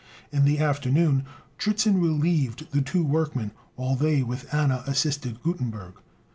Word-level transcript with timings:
In 0.31 0.45
the 0.45 0.57
afternoon 0.57 1.25
Dritzhn 1.59 2.01
relieved 2.01 2.71
the 2.71 2.81
two 2.81 3.03
workmen, 3.05 3.51
while 3.75 3.93
they 3.95 4.23
with 4.23 4.51
Anna 4.51 4.81
assisted 4.87 5.43
Gutenberg. 5.43 5.93